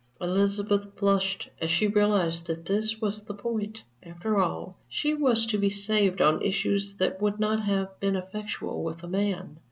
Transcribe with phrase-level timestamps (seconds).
[0.19, 5.59] Elizabeth flushed as she realized that this was the point, after all; she was to
[5.59, 9.59] be saved on issues that would not have been effectual with a man.